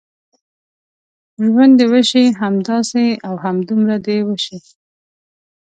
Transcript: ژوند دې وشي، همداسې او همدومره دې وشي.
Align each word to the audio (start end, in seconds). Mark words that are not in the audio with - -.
ژوند 1.45 1.73
دې 1.79 1.85
وشي، 1.93 2.25
همداسې 2.41 3.05
او 3.27 3.33
همدومره 3.45 3.95
دې 4.05 4.17
وشي. 4.27 4.57